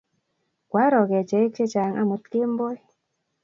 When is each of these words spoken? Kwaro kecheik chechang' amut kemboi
Kwaro 0.69 1.01
kecheik 1.09 1.51
chechang' 1.57 1.99
amut 2.01 2.23
kemboi 2.31 2.77